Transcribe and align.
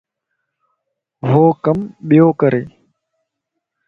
هو 1.29 1.43
ڪم 1.63 1.79
ٻيو 2.07 2.27
ڪري 2.41 2.63